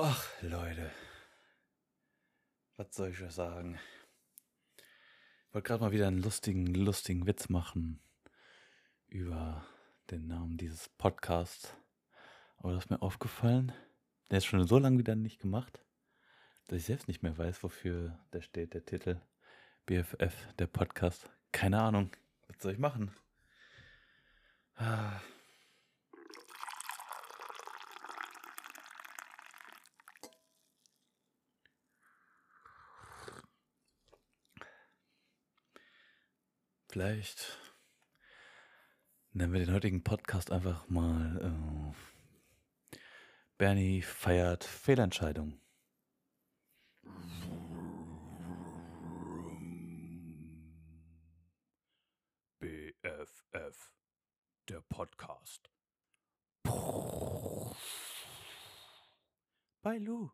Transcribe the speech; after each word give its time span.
Ach, 0.00 0.24
Leute. 0.42 0.92
Was 2.76 2.94
soll 2.94 3.08
ich 3.08 3.20
euch 3.20 3.32
sagen? 3.32 3.80
Ich 4.76 5.52
wollte 5.52 5.66
gerade 5.66 5.82
mal 5.82 5.90
wieder 5.90 6.06
einen 6.06 6.22
lustigen, 6.22 6.66
lustigen 6.66 7.26
Witz 7.26 7.48
machen 7.48 8.00
über 9.08 9.66
den 10.12 10.28
Namen 10.28 10.56
dieses 10.56 10.88
Podcasts. 10.88 11.74
Aber 12.58 12.74
das 12.74 12.84
ist 12.84 12.90
mir 12.90 13.02
aufgefallen. 13.02 13.72
Der 14.30 14.38
ist 14.38 14.44
schon 14.44 14.64
so 14.68 14.78
lange 14.78 14.98
wieder 14.98 15.16
nicht 15.16 15.40
gemacht, 15.40 15.80
dass 16.68 16.78
ich 16.78 16.84
selbst 16.84 17.08
nicht 17.08 17.24
mehr 17.24 17.36
weiß, 17.36 17.64
wofür 17.64 18.16
der 18.32 18.42
steht, 18.42 18.74
der 18.74 18.84
Titel. 18.84 19.20
BFF, 19.86 20.54
der 20.60 20.68
Podcast. 20.68 21.28
Keine 21.50 21.82
Ahnung. 21.82 22.12
Was 22.46 22.62
soll 22.62 22.74
ich 22.74 22.78
machen? 22.78 23.10
Ah. 24.76 25.20
Vielleicht 36.90 37.58
nennen 39.32 39.52
wir 39.52 39.60
den 39.60 39.74
heutigen 39.74 40.02
Podcast 40.02 40.50
einfach 40.50 40.88
mal 40.88 41.92
äh, 41.92 42.98
Bernie 43.58 44.00
feiert 44.00 44.64
Fehlentscheidung. 44.64 45.60
BFF, 52.58 53.92
der 54.70 54.80
Podcast. 54.88 55.70
Bei 59.82 59.98
Lou. 59.98 60.30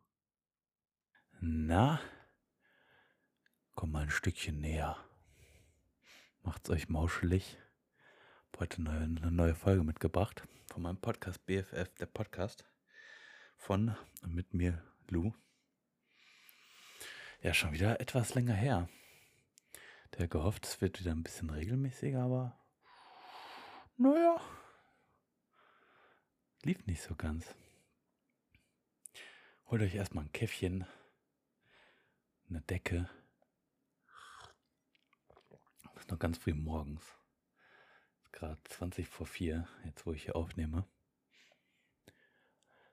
Na, 1.41 1.99
komm 3.73 3.91
mal 3.91 4.03
ein 4.03 4.09
Stückchen 4.09 4.61
näher. 4.61 4.97
Macht's 6.45 6.69
euch 6.69 6.89
mauschelig. 6.89 7.57
Hab 8.51 8.59
heute 8.59 8.77
eine, 8.77 8.91
eine 8.91 9.31
neue 9.31 9.55
Folge 9.55 9.83
mitgebracht 9.83 10.43
von 10.67 10.83
meinem 10.83 11.01
Podcast 11.01 11.43
BFF, 11.47 11.95
der 11.95 12.05
Podcast 12.05 12.65
von 13.57 13.97
mit 14.27 14.53
mir 14.53 14.79
Lou. 15.07 15.33
Ja, 17.41 17.55
schon 17.55 17.73
wieder 17.73 17.99
etwas 17.99 18.35
länger 18.35 18.53
her. 18.53 18.87
Der 20.19 20.27
gehofft, 20.27 20.67
es 20.67 20.81
wird 20.81 20.99
wieder 20.99 21.13
ein 21.13 21.23
bisschen 21.23 21.49
regelmäßiger, 21.49 22.21
aber 22.21 22.55
naja, 23.97 24.39
lief 26.61 26.85
nicht 26.85 27.01
so 27.01 27.15
ganz. 27.15 27.55
Holt 29.65 29.81
euch 29.81 29.95
erstmal 29.95 30.25
ein 30.25 30.31
Käffchen, 30.31 30.85
eine 32.47 32.61
Decke 32.61 33.09
ist 36.05 36.11
noch 36.11 36.19
ganz 36.19 36.37
früh 36.37 36.53
morgens. 36.53 37.03
Gerade 38.31 38.61
20 38.65 39.07
vor 39.07 39.25
4, 39.25 39.67
jetzt 39.85 40.05
wo 40.05 40.13
ich 40.13 40.25
hier 40.25 40.35
aufnehme. 40.35 40.85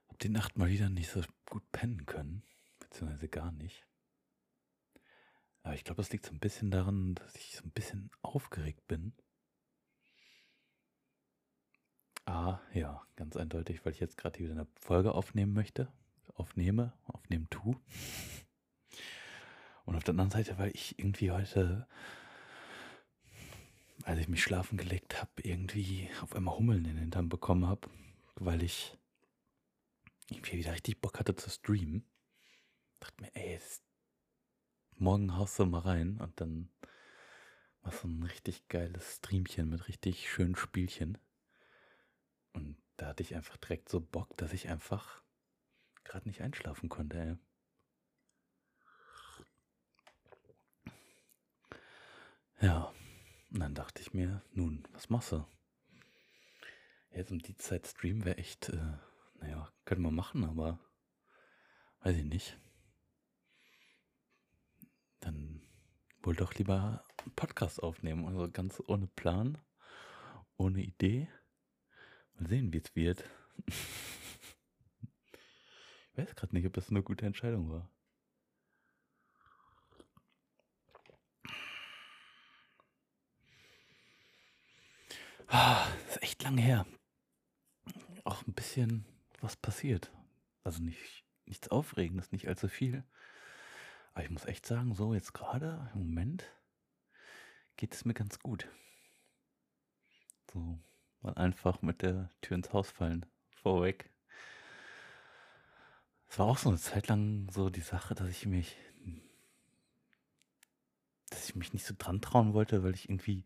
Hab 0.08 0.18
die 0.20 0.30
Nacht 0.30 0.56
mal 0.56 0.70
wieder 0.70 0.88
nicht 0.88 1.10
so 1.10 1.22
gut 1.50 1.70
pennen 1.72 2.06
können, 2.06 2.42
beziehungsweise 2.78 3.28
gar 3.28 3.52
nicht. 3.52 3.86
Aber 5.62 5.74
ich 5.74 5.84
glaube, 5.84 6.00
es 6.00 6.10
liegt 6.10 6.24
so 6.24 6.32
ein 6.32 6.38
bisschen 6.38 6.70
daran, 6.70 7.14
dass 7.16 7.36
ich 7.36 7.54
so 7.54 7.64
ein 7.64 7.70
bisschen 7.72 8.10
aufgeregt 8.22 8.86
bin. 8.88 9.12
Ah, 12.24 12.60
ja, 12.72 13.02
ganz 13.16 13.36
eindeutig, 13.36 13.84
weil 13.84 13.92
ich 13.92 14.00
jetzt 14.00 14.16
gerade 14.16 14.38
wieder 14.38 14.52
eine 14.52 14.66
Folge 14.80 15.12
aufnehmen 15.12 15.52
möchte. 15.52 15.92
Aufnehme, 16.34 16.94
aufnehmen 17.04 17.48
tu. 17.50 17.76
Und 19.84 19.96
auf 19.96 20.04
der 20.04 20.12
anderen 20.12 20.30
Seite, 20.30 20.56
weil 20.56 20.70
ich 20.70 20.98
irgendwie 20.98 21.30
heute 21.30 21.86
als 24.04 24.18
ich 24.20 24.28
mich 24.28 24.42
schlafen 24.42 24.76
gelegt 24.78 25.20
habe, 25.20 25.30
irgendwie 25.42 26.08
auf 26.20 26.34
einmal 26.34 26.56
Hummeln 26.56 26.84
in 26.84 26.92
den 26.92 26.98
Hintern 26.98 27.28
bekommen 27.28 27.66
habe, 27.66 27.88
weil 28.36 28.62
ich 28.62 28.96
irgendwie 30.30 30.58
wieder 30.58 30.72
richtig 30.72 31.00
Bock 31.00 31.18
hatte 31.18 31.34
zu 31.34 31.50
streamen. 31.50 32.04
Dachte 33.00 33.22
mir, 33.22 33.34
ey, 33.34 33.58
morgen 34.96 35.36
haust 35.36 35.58
du 35.58 35.66
mal 35.66 35.80
rein 35.80 36.18
und 36.20 36.40
dann 36.40 36.70
machst 37.82 38.04
du 38.04 38.08
ein 38.08 38.22
richtig 38.22 38.68
geiles 38.68 39.16
Streamchen 39.16 39.68
mit 39.68 39.88
richtig 39.88 40.30
schönen 40.30 40.56
Spielchen. 40.56 41.18
Und 42.52 42.76
da 42.96 43.08
hatte 43.08 43.22
ich 43.22 43.34
einfach 43.34 43.56
direkt 43.56 43.88
so 43.88 44.00
Bock, 44.00 44.36
dass 44.36 44.52
ich 44.52 44.68
einfach 44.68 45.22
gerade 46.04 46.28
nicht 46.28 46.42
einschlafen 46.42 46.88
konnte, 46.88 47.18
ey. 47.18 47.36
Ja. 52.60 52.92
Und 53.52 53.60
dann 53.60 53.74
dachte 53.74 54.00
ich 54.00 54.14
mir, 54.14 54.42
nun, 54.52 54.88
was 54.92 55.10
machst 55.10 55.32
du? 55.32 55.44
Jetzt 57.10 57.30
um 57.30 57.38
die 57.38 57.56
Zeit 57.56 57.86
streamen 57.86 58.24
wäre 58.24 58.38
echt, 58.38 58.70
äh, 58.70 58.96
naja, 59.40 59.70
können 59.84 60.00
wir 60.00 60.10
machen, 60.10 60.44
aber 60.44 60.78
weiß 62.00 62.16
ich 62.16 62.24
nicht. 62.24 62.58
Dann 65.20 65.60
wohl 66.22 66.34
doch 66.34 66.54
lieber 66.54 67.04
einen 67.18 67.34
Podcast 67.34 67.82
aufnehmen, 67.82 68.26
also 68.26 68.50
ganz 68.50 68.82
ohne 68.86 69.06
Plan, 69.06 69.58
ohne 70.56 70.82
Idee. 70.82 71.28
Mal 72.34 72.48
sehen, 72.48 72.72
wie 72.72 72.78
es 72.78 72.96
wird. 72.96 73.22
ich 73.66 73.76
weiß 76.16 76.34
gerade 76.36 76.54
nicht, 76.54 76.66
ob 76.66 76.72
das 76.72 76.88
eine 76.88 77.02
gute 77.02 77.26
Entscheidung 77.26 77.68
war. 77.70 77.90
Ah, 85.54 85.86
ist 86.08 86.22
echt 86.22 86.42
lange 86.44 86.62
her. 86.62 86.86
Auch 88.24 88.46
ein 88.46 88.54
bisschen 88.54 89.04
was 89.42 89.54
passiert. 89.54 90.10
Also 90.64 90.82
nicht, 90.82 91.26
nichts 91.44 91.68
Aufregendes, 91.68 92.32
nicht 92.32 92.48
allzu 92.48 92.68
viel. 92.68 93.04
Aber 94.14 94.24
ich 94.24 94.30
muss 94.30 94.46
echt 94.46 94.64
sagen, 94.64 94.94
so 94.94 95.12
jetzt 95.12 95.34
gerade 95.34 95.90
im 95.92 96.04
Moment 96.04 96.46
geht 97.76 97.92
es 97.92 98.06
mir 98.06 98.14
ganz 98.14 98.38
gut. 98.38 98.66
So, 100.50 100.78
mal 101.20 101.34
einfach 101.34 101.82
mit 101.82 102.00
der 102.00 102.30
Tür 102.40 102.56
ins 102.56 102.72
Haus 102.72 102.90
fallen. 102.90 103.26
Vorweg. 103.50 104.08
Es 106.30 106.38
war 106.38 106.46
auch 106.46 106.56
so 106.56 106.70
eine 106.70 106.78
Zeit 106.78 107.08
lang 107.08 107.50
so 107.50 107.68
die 107.68 107.82
Sache, 107.82 108.14
dass 108.14 108.30
ich 108.30 108.46
mich, 108.46 108.74
dass 111.28 111.50
ich 111.50 111.56
mich 111.56 111.74
nicht 111.74 111.84
so 111.84 111.92
dran 111.98 112.22
trauen 112.22 112.54
wollte, 112.54 112.82
weil 112.82 112.94
ich 112.94 113.10
irgendwie 113.10 113.44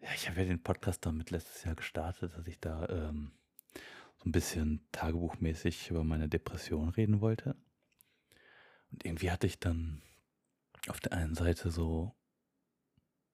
ja, 0.00 0.08
ich 0.14 0.28
habe 0.28 0.40
ja 0.40 0.46
den 0.46 0.62
Podcast 0.62 1.04
damit 1.06 1.30
letztes 1.30 1.64
Jahr 1.64 1.74
gestartet, 1.74 2.32
dass 2.36 2.46
ich 2.46 2.60
da 2.60 2.88
ähm, 2.88 3.32
so 4.18 4.28
ein 4.28 4.32
bisschen 4.32 4.86
tagebuchmäßig 4.92 5.90
über 5.90 6.04
meine 6.04 6.28
Depression 6.28 6.88
reden 6.88 7.20
wollte. 7.20 7.56
Und 8.90 9.04
irgendwie 9.04 9.30
hatte 9.30 9.46
ich 9.46 9.58
dann 9.58 10.02
auf 10.88 11.00
der 11.00 11.12
einen 11.12 11.34
Seite 11.34 11.70
so 11.70 12.14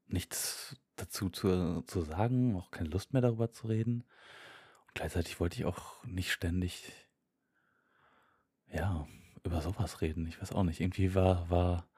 nichts 0.06 0.76
dazu 0.96 1.30
zu, 1.30 1.82
zu 1.82 2.02
sagen, 2.02 2.56
auch 2.56 2.70
keine 2.70 2.88
Lust 2.88 3.12
mehr 3.12 3.22
darüber 3.22 3.50
zu 3.50 3.66
reden. 3.66 4.04
Und 4.86 4.94
gleichzeitig 4.94 5.40
wollte 5.40 5.56
ich 5.56 5.64
auch 5.64 6.04
nicht 6.04 6.32
ständig, 6.32 6.92
ja, 8.72 9.06
über 9.42 9.60
sowas 9.60 10.00
reden. 10.00 10.26
Ich 10.26 10.40
weiß 10.40 10.52
auch 10.52 10.62
nicht. 10.62 10.80
Irgendwie 10.80 11.14
war, 11.14 11.50
war 11.50 11.88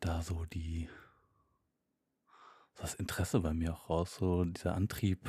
da 0.00 0.22
so 0.22 0.44
die, 0.44 0.88
das 2.76 2.94
Interesse 2.94 3.40
bei 3.40 3.52
mir 3.52 3.74
auch 3.74 3.88
raus, 3.88 4.16
so 4.16 4.44
dieser 4.44 4.74
Antrieb, 4.74 5.28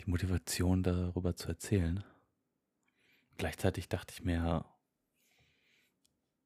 die 0.00 0.10
Motivation 0.10 0.82
darüber 0.82 1.36
zu 1.36 1.48
erzählen. 1.48 2.04
Gleichzeitig 3.36 3.88
dachte 3.88 4.14
ich 4.14 4.24
mir, 4.24 4.64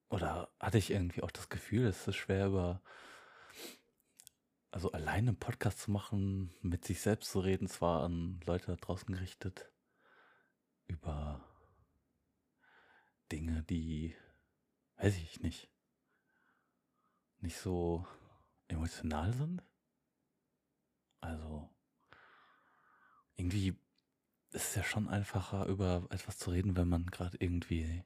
oder 0.09 0.51
hatte 0.61 0.79
ich 0.79 0.91
irgendwie 0.91 1.23
auch 1.23 1.31
das 1.31 1.49
Gefühl, 1.49 1.87
es 1.87 2.07
ist 2.07 2.17
schwer 2.17 2.47
über, 2.47 2.83
also 4.71 4.93
alleine 4.93 5.29
einen 5.31 5.39
Podcast 5.39 5.81
zu 5.81 5.91
machen, 5.91 6.55
mit 6.63 6.85
sich 6.85 7.01
selbst 7.01 7.31
zu 7.31 7.41
reden, 7.41 7.69
zwar 7.69 8.05
an 8.05 8.41
Leute 8.47 8.67
da 8.67 8.77
draußen 8.77 9.13
gerichtet, 9.13 9.71
über 10.87 11.45
Dinge, 13.33 13.63
die, 13.65 14.15
weiß 14.99 15.17
ich 15.17 15.41
nicht, 15.41 15.69
nicht 17.41 17.59
so 17.59 18.07
emotional 18.69 19.33
sind. 19.33 19.63
Also 21.21 21.69
irgendwie 23.37 23.77
ist 24.53 24.69
es 24.71 24.75
ja 24.75 24.83
schon 24.83 25.09
einfacher, 25.09 25.67
über 25.67 26.07
etwas 26.11 26.39
zu 26.39 26.51
reden, 26.51 26.77
wenn 26.77 26.89
man 26.89 27.07
gerade 27.07 27.37
irgendwie 27.39 28.03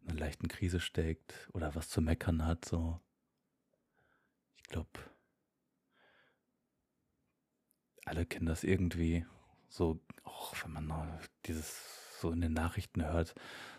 in 0.00 0.08
einer 0.08 0.18
leichten 0.20 0.48
Krise 0.48 0.80
steckt 0.80 1.48
oder 1.52 1.74
was 1.74 1.88
zu 1.88 2.00
meckern 2.00 2.46
hat. 2.46 2.64
So, 2.64 3.00
ich 4.56 4.64
glaube, 4.64 4.90
alle 8.04 8.24
kennen 8.24 8.46
das 8.46 8.64
irgendwie. 8.64 9.26
So, 9.68 10.00
auch 10.24 10.54
wenn 10.64 10.72
man 10.84 11.18
dieses 11.44 12.20
so 12.20 12.30
in 12.30 12.40
den 12.40 12.52
Nachrichten 12.52 13.04
hört, 13.04 13.34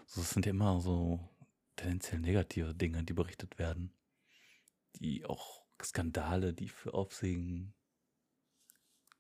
so, 0.06 0.21
es 0.21 0.30
sind 0.30 0.45
ja 0.45 0.51
immer 0.51 0.80
so 0.80 1.19
tendenziell 1.75 2.19
negative 2.19 2.75
Dinge, 2.75 3.04
die 3.04 3.13
berichtet 3.13 3.57
werden. 3.57 3.94
Die 4.95 5.25
auch 5.25 5.65
Skandale, 5.81 6.54
die 6.54 6.69
für 6.69 6.94
Aufsehen, 6.94 7.74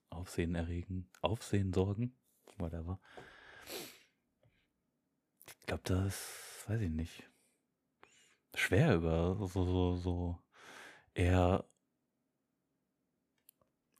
Aufsehen 0.09 0.55
erregen, 0.55 1.09
Aufsehen 1.21 1.73
sorgen, 1.73 2.15
whatever. 2.57 2.99
Ich 5.47 5.65
glaube, 5.65 5.83
das 5.83 6.63
weiß 6.67 6.81
ich 6.81 6.89
nicht. 6.89 7.29
Schwer 8.55 8.95
über 8.95 9.35
so, 9.35 9.47
so, 9.47 9.95
so 9.95 10.39
eher 11.13 11.65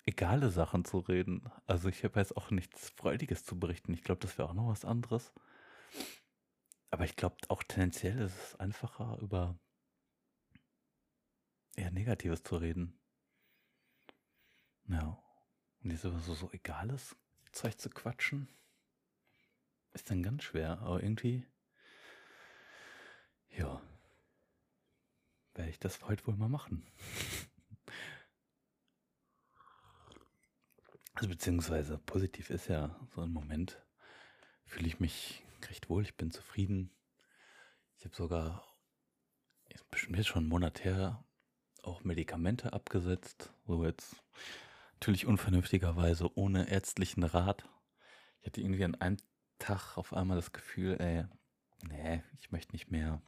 egale 0.05 0.49
Sachen 0.49 0.85
zu 0.85 0.99
reden. 0.99 1.51
Also 1.65 1.89
ich 1.89 2.03
habe 2.03 2.19
jetzt 2.19 2.35
auch 2.37 2.49
nichts 2.51 2.89
Freudiges 2.91 3.45
zu 3.45 3.59
berichten. 3.59 3.93
Ich 3.93 4.03
glaube, 4.03 4.21
das 4.21 4.37
wäre 4.37 4.49
auch 4.49 4.53
noch 4.53 4.69
was 4.69 4.85
anderes. 4.85 5.33
Aber 6.89 7.03
ich 7.03 7.15
glaube 7.15 7.35
auch 7.49 7.63
tendenziell 7.63 8.17
ist 8.19 8.35
es 8.35 8.55
einfacher, 8.55 9.19
über 9.21 9.59
eher 11.75 11.91
Negatives 11.91 12.43
zu 12.43 12.55
reden. 12.57 12.97
Ja. 14.87 15.21
Und 15.87 15.93
über 16.03 16.19
so, 16.19 16.33
so 16.33 16.51
egales 16.51 17.15
Zeug 17.53 17.79
zu 17.79 17.89
quatschen, 17.89 18.49
ist 19.93 20.11
dann 20.11 20.21
ganz 20.21 20.43
schwer. 20.43 20.79
Aber 20.81 21.01
irgendwie, 21.01 21.45
ja, 23.51 23.81
werde 25.53 25.69
ich 25.69 25.79
das 25.79 26.05
heute 26.05 26.27
wohl 26.27 26.35
mal 26.35 26.49
machen. 26.49 26.85
Also 31.13 31.29
beziehungsweise 31.29 31.97
positiv 31.97 32.51
ist 32.51 32.67
ja 32.67 32.95
so 33.15 33.21
ein 33.21 33.31
Moment, 33.31 33.83
fühle 34.65 34.85
ich 34.85 34.99
mich 34.99 35.43
recht 35.67 35.89
wohl, 35.89 36.03
ich 36.03 36.15
bin 36.15 36.29
zufrieden. 36.29 36.91
Ich 37.97 38.05
habe 38.05 38.15
sogar, 38.15 38.63
jetzt 39.67 40.27
schon 40.27 40.43
einen 40.43 40.49
Monat 40.49 40.83
her, 40.83 41.25
auch 41.81 42.03
Medikamente 42.03 42.71
abgesetzt. 42.73 43.51
So 43.65 43.83
jetzt 43.83 44.21
natürlich 44.97 45.27
unvernünftigerweise 45.27 46.35
ohne 46.35 46.69
ärztlichen 46.69 47.23
Rat. 47.23 47.69
Ich 48.41 48.47
hatte 48.47 48.61
irgendwie 48.61 48.83
an 48.83 48.95
einem 48.95 49.17
Tag 49.59 49.95
auf 49.95 50.11
einmal 50.11 50.37
das 50.37 50.53
Gefühl, 50.53 50.97
ey, 50.99 51.25
nee, 51.87 52.23
ich 52.39 52.51
möchte 52.51 52.71
nicht 52.71 52.89
mehr, 52.89 53.21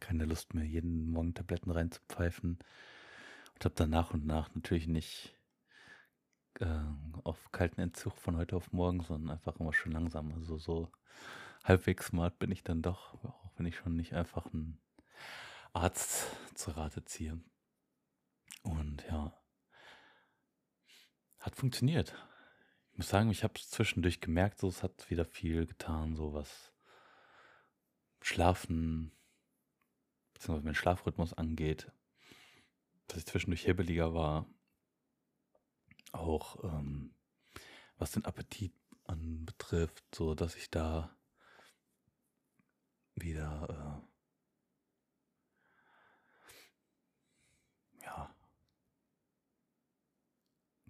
keine 0.00 0.26
Lust 0.26 0.52
mehr, 0.52 0.64
jeden 0.64 1.10
Morgen 1.10 1.32
Tabletten 1.32 1.70
reinzupfeifen. 1.70 2.58
Und 3.54 3.64
habe 3.64 3.74
dann 3.76 3.90
nach 3.90 4.12
und 4.12 4.26
nach 4.26 4.54
natürlich 4.54 4.86
nicht 4.86 5.34
äh, 6.60 6.84
auf 7.22 7.50
kalten 7.50 7.80
Entzug 7.80 8.18
von 8.18 8.36
heute 8.36 8.56
auf 8.56 8.72
morgen, 8.72 9.00
sondern 9.00 9.30
einfach 9.30 9.58
immer 9.58 9.72
schön 9.72 9.92
langsam. 9.92 10.34
Also 10.34 10.58
so 10.58 10.92
halbwegs 11.62 12.08
smart 12.08 12.38
bin 12.38 12.50
ich 12.50 12.62
dann 12.62 12.82
doch, 12.82 13.14
auch 13.24 13.52
wenn 13.56 13.64
ich 13.64 13.76
schon 13.76 13.96
nicht 13.96 14.12
einfach 14.12 14.52
einen 14.52 14.78
Arzt 15.72 16.26
zur 16.54 16.76
Rate 16.76 17.06
ziehe. 17.06 17.40
Und 18.62 19.02
ja, 19.08 19.32
hat 21.44 21.53
funktioniert. 21.64 22.14
Ich 22.90 22.98
muss 22.98 23.08
sagen, 23.08 23.30
ich 23.30 23.42
habe 23.42 23.54
es 23.56 23.70
zwischendurch 23.70 24.20
gemerkt, 24.20 24.60
so 24.60 24.68
es 24.68 24.82
hat 24.82 25.08
wieder 25.08 25.24
viel 25.24 25.64
getan, 25.64 26.14
so 26.14 26.34
was 26.34 26.74
Schlafen, 28.20 29.12
beziehungsweise 30.34 30.66
mein 30.66 30.74
Schlafrhythmus 30.74 31.32
angeht, 31.32 31.90
dass 33.06 33.20
ich 33.20 33.24
zwischendurch 33.24 33.66
hebeliger 33.66 34.12
war, 34.12 34.46
auch 36.12 36.62
ähm, 36.64 37.14
was 37.96 38.12
den 38.12 38.26
Appetit 38.26 38.74
anbetrifft, 39.04 40.04
so 40.14 40.34
dass 40.34 40.56
ich 40.56 40.70
da 40.70 41.16
wieder 43.14 44.06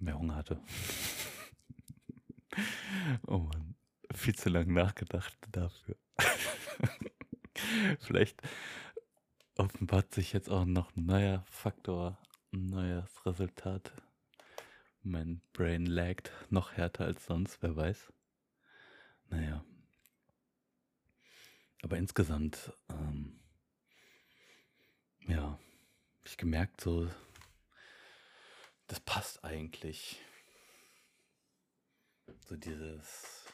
mehr 0.04 0.18
Hunger 0.18 0.36
hatte. 0.36 0.60
oh 3.26 3.38
Mann, 3.38 3.74
viel 4.12 4.34
zu 4.34 4.48
lange 4.48 4.72
nachgedacht 4.72 5.36
dafür. 5.50 5.96
Vielleicht 8.00 8.40
offenbart 9.56 10.12
sich 10.14 10.32
jetzt 10.32 10.50
auch 10.50 10.64
noch 10.64 10.94
ein 10.96 11.06
neuer 11.06 11.44
Faktor, 11.46 12.18
ein 12.52 12.68
neues 12.70 13.26
Resultat 13.26 13.92
mein 15.04 15.42
Brain 15.52 15.84
laggt 15.84 16.32
noch 16.48 16.72
härter 16.72 17.04
als 17.04 17.26
sonst, 17.26 17.62
wer 17.62 17.76
weiß. 17.76 18.12
Naja. 19.28 19.64
Aber 21.82 21.98
insgesamt, 21.98 22.72
ähm, 22.88 23.38
ja, 25.26 25.58
ich 26.24 26.38
gemerkt, 26.38 26.80
so, 26.80 27.10
das 28.86 29.00
passt 29.00 29.44
eigentlich. 29.44 30.20
So 32.46 32.56
dieses, 32.56 33.44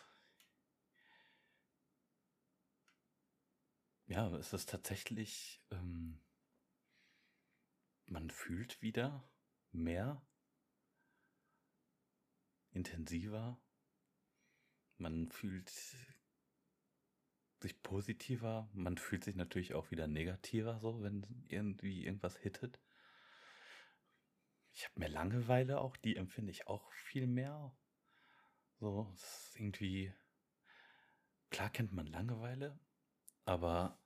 ja, 4.07 4.29
es 4.37 4.53
ist 4.53 4.69
tatsächlich, 4.69 5.61
ähm, 5.71 6.21
man 8.07 8.31
fühlt 8.31 8.83
wieder 8.83 9.29
mehr 9.73 10.21
intensiver. 12.73 13.61
Man 14.99 15.29
fühlt 15.29 15.73
sich 17.61 17.83
positiver. 17.83 18.69
Man 18.73 18.99
fühlt 18.99 19.25
sich 19.25 19.37
natürlich 19.37 19.75
auch 19.75 19.91
wieder 19.91 20.07
negativer, 20.07 20.79
so 20.81 21.03
wenn 21.03 21.27
irgendwie 21.49 22.05
irgendwas 22.05 22.37
hittet. 22.37 22.81
Ich 24.73 24.85
habe 24.85 25.01
mehr 25.01 25.09
Langeweile 25.09 25.81
auch, 25.81 25.97
die 25.97 26.17
empfinde 26.17 26.51
ich 26.53 26.67
auch 26.67 26.91
viel 26.93 27.27
mehr. 27.27 27.77
So, 28.79 29.11
es 29.15 29.23
ist 29.23 29.57
irgendwie. 29.57 30.13
Klar 31.51 31.71
kennt 31.71 31.93
man 31.93 32.07
Langeweile, 32.07 32.79
aber 33.45 33.99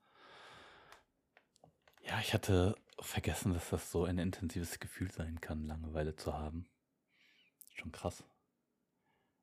ja, 2.01 2.19
ich 2.21 2.33
hatte 2.33 2.75
vergessen, 3.01 3.53
dass 3.53 3.71
das 3.71 3.91
so 3.91 4.05
ein 4.05 4.19
intensives 4.19 4.79
Gefühl 4.79 5.11
sein 5.11 5.41
kann, 5.41 5.67
Langeweile 5.67 6.17
zu 6.17 6.35
haben. 6.35 6.67
Schon 7.75 7.93
krass. 7.93 8.25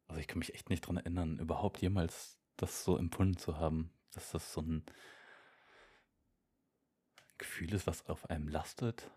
Also 0.08 0.20
ich 0.20 0.28
kann 0.28 0.40
mich 0.40 0.54
echt 0.54 0.70
nicht 0.70 0.82
dran 0.82 0.98
erinnern, 0.98 1.40
überhaupt 1.40 1.82
jemals 1.82 2.40
das 2.58 2.84
so 2.84 2.98
empfunden 2.98 3.38
zu 3.38 3.58
haben, 3.58 3.94
dass 4.12 4.32
das 4.32 4.54
so 4.54 4.62
ein 4.62 4.86
Gefühl 7.38 7.74
ist, 7.74 7.88
was 7.88 8.08
auf 8.08 8.30
einem 8.30 8.48
lastet. 8.48 9.10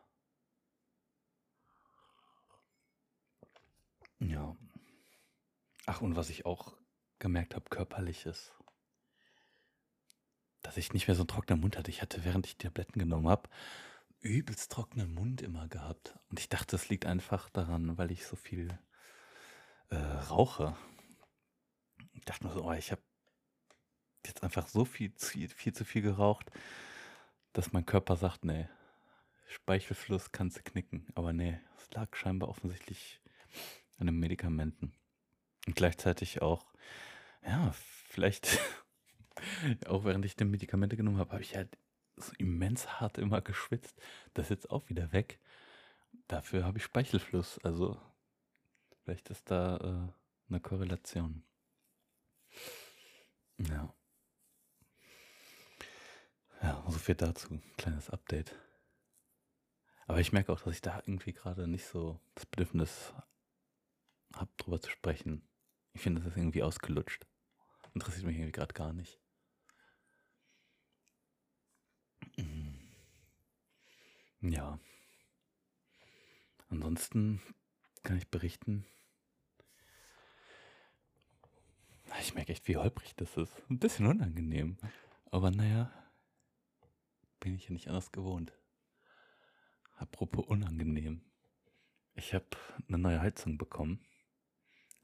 Ja. 4.29 4.57
Ach, 5.87 6.01
und 6.01 6.17
was 6.17 6.31
ich 6.31 6.47
auch 6.47 6.77
gemerkt 7.19 7.55
habe, 7.55 7.69
körperlich 7.69 8.25
ist, 8.25 8.55
dass 10.63 10.79
ich 10.79 10.95
nicht 10.95 11.09
mehr 11.09 11.15
so 11.15 11.23
einen 11.23 11.29
trockenen 11.29 11.61
Mund 11.61 11.77
hatte. 11.77 11.91
Ich 11.91 12.01
hatte, 12.01 12.25
während 12.25 12.47
ich 12.47 12.57
die 12.57 12.67
Tabletten 12.67 12.99
genommen 12.99 13.29
habe, 13.29 13.51
übelst 14.21 14.73
trockenen 14.73 15.13
Mund 15.13 15.43
immer 15.43 15.69
gehabt. 15.69 16.19
Und 16.31 16.41
ich 16.41 16.49
dachte, 16.49 16.77
es 16.77 16.89
liegt 16.89 17.05
einfach 17.05 17.51
daran, 17.51 17.99
weil 17.99 18.11
ich 18.11 18.27
so 18.27 18.37
viel 18.37 18.79
äh, 19.91 19.97
rauche. 19.97 20.75
Ich 22.15 22.25
dachte 22.25 22.47
mir 22.47 22.53
so, 22.53 22.65
oh, 22.65 22.73
ich 22.73 22.93
habe 22.93 23.03
jetzt 24.25 24.43
einfach 24.43 24.69
so 24.69 24.87
viel, 24.87 25.13
viel, 25.19 25.51
viel 25.51 25.75
zu 25.75 25.85
viel 25.85 26.01
geraucht, 26.01 26.51
dass 27.53 27.73
mein 27.73 27.85
Körper 27.85 28.17
sagt, 28.17 28.47
nee, 28.47 28.69
Speichelfluss 29.49 30.33
kannst 30.33 30.57
du 30.57 30.63
knicken. 30.63 31.07
Aber 31.15 31.35
nee, 31.35 31.61
es 31.77 31.91
lag 31.93 32.17
scheinbar 32.17 32.49
offensichtlich 32.49 33.21
an 33.99 34.07
den 34.07 34.19
Medikamenten. 34.19 34.93
Und 35.67 35.77
gleichzeitig 35.77 36.43
auch, 36.43 36.73
ja, 37.45 37.73
vielleicht, 38.09 38.59
auch 39.87 40.05
während 40.05 40.25
ich 40.25 40.37
die 40.37 40.45
Medikamente 40.45 40.97
genommen 40.97 41.19
habe, 41.19 41.33
habe 41.33 41.43
ich 41.43 41.57
halt 41.57 41.77
so 42.17 42.33
immens 42.39 43.01
hart 43.01 43.19
immer 43.19 43.41
geschwitzt. 43.41 44.01
Das 44.35 44.47
ist 44.47 44.51
jetzt 44.51 44.71
auch 44.71 44.89
wieder 44.89 45.13
weg. 45.13 45.41
Dafür 46.29 46.65
habe 46.65 46.79
ich 46.79 46.85
Speichelfluss. 46.85 47.59
Also 47.65 48.01
Vielleicht 49.05 49.29
ist 49.29 49.51
da 49.51 49.77
äh, 49.77 50.13
eine 50.49 50.61
Korrelation. 50.61 51.45
Ja. 53.59 53.95
Ja, 56.63 56.83
so 56.89 56.99
viel 56.99 57.15
dazu. 57.15 57.61
Kleines 57.77 58.09
Update. 58.09 58.55
Aber 60.07 60.21
ich 60.21 60.33
merke 60.33 60.53
auch, 60.53 60.61
dass 60.61 60.75
ich 60.75 60.81
da 60.81 61.03
irgendwie 61.05 61.35
gerade 61.35 61.69
nicht 61.69 61.85
so 61.85 62.19
das 62.35 62.47
Bedürfnis 62.47 63.13
habe, 64.37 64.51
drüber 64.57 64.81
zu 64.81 64.91
sprechen. 64.91 65.49
Ich 65.93 66.03
finde, 66.03 66.21
das 66.21 66.33
ist 66.33 66.37
irgendwie 66.37 66.63
ausgelutscht. 66.63 67.27
Interessiert 67.95 68.27
mich 68.27 68.37
irgendwie 68.37 68.53
gerade 68.53 68.75
gar 68.75 68.93
nicht. 68.93 69.21
Ja. 74.41 74.79
Ansonsten 76.69 77.41
kann 78.03 78.19
ich 78.19 78.29
berichten, 78.29 78.85
Ich 82.21 82.35
merke 82.35 82.53
echt, 82.53 82.69
wie 82.69 82.77
holprig 82.77 83.15
das 83.17 83.37
ist. 83.37 83.53
Ein 83.69 83.79
bisschen 83.79 84.07
unangenehm. 84.07 84.79
Aber 85.31 85.51
naja, 85.51 85.93
bin 87.41 87.55
ich 87.55 87.65
ja 87.65 87.73
nicht 87.73 87.89
anders 87.89 88.13
gewohnt. 88.13 88.53
Apropos 89.97 90.47
unangenehm. 90.47 91.23
Ich 92.15 92.33
habe 92.33 92.47
eine 92.89 92.99
neue 92.99 93.21
Heizung 93.21 93.59
bekommen. 93.59 94.01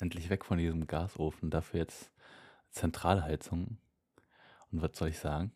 Endlich 0.00 0.30
weg 0.30 0.44
von 0.44 0.58
diesem 0.58 0.86
Gasofen. 0.86 1.50
Dafür 1.50 1.80
jetzt 1.80 2.10
Zentralheizung. 2.70 3.78
Und 4.70 4.82
was 4.82 4.96
soll 4.96 5.08
ich 5.08 5.18
sagen? 5.18 5.52